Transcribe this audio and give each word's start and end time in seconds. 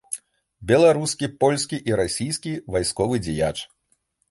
Беларускі, 0.71 1.29
польскі 1.43 1.79
і 1.91 1.97
расійскі 2.01 2.55
вайсковы 2.79 3.23
дзеяч. 3.29 3.55